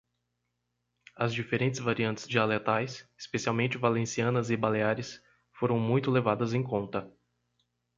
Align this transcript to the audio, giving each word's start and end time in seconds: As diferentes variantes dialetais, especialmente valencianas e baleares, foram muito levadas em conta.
As 1.15 1.31
diferentes 1.31 1.79
variantes 1.79 2.27
dialetais, 2.27 3.07
especialmente 3.15 3.77
valencianas 3.77 4.49
e 4.49 4.57
baleares, 4.57 5.21
foram 5.53 5.79
muito 5.79 6.09
levadas 6.09 6.55
em 6.55 6.63
conta. 6.63 7.15